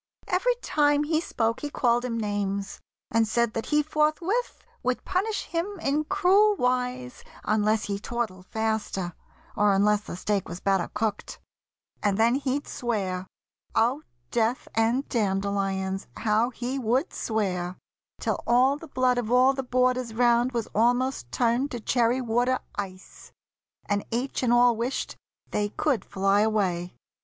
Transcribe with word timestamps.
Every 0.27 0.55
time 0.63 1.03
He 1.03 1.21
spoke 1.21 1.59
he 1.59 1.69
called 1.69 2.03
him 2.03 2.17
names, 2.19 2.81
and 3.11 3.27
said 3.27 3.53
that 3.53 3.67
he 3.67 3.83
Forthwith 3.83 4.63
would 4.81 5.05
punish 5.05 5.43
him 5.43 5.79
in 5.79 6.05
cruel 6.05 6.55
wise 6.55 7.23
Unless 7.43 7.83
he 7.83 7.99
tortled 7.99 8.47
faster, 8.47 9.13
or 9.55 9.73
unless 9.73 10.01
The 10.01 10.15
steak 10.15 10.49
was 10.49 10.59
better 10.59 10.89
cooked. 10.95 11.39
And 12.01 12.17
then 12.17 12.33
he'd 12.33 12.67
swear— 12.67 13.27
Oh, 13.75 14.01
death 14.31 14.67
and 14.73 15.07
dandelions! 15.07 16.07
how 16.17 16.49
he 16.49 16.79
would 16.79 17.13
swear! 17.13 17.77
Till 18.19 18.41
all 18.47 18.77
the 18.77 18.87
blood 18.87 19.19
of 19.19 19.31
all 19.31 19.53
the 19.53 19.61
boarders 19.61 20.15
round 20.15 20.51
Was 20.51 20.67
almost 20.73 21.31
turned 21.31 21.69
to 21.69 21.79
cherry 21.79 22.21
water 22.21 22.57
ice, 22.73 23.31
And 23.85 24.03
each 24.09 24.41
and 24.41 24.51
all 24.51 24.75
wished 24.75 25.15
they 25.51 25.69
could 25.69 26.03
fly 26.03 26.41
away. 26.41 26.95